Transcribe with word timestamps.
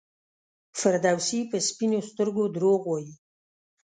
فردوسي 0.79 1.39
په 1.51 1.57
سپینو 1.67 1.99
سترګو 2.09 2.43
دروغ 2.55 2.81
وایي. 2.87 3.13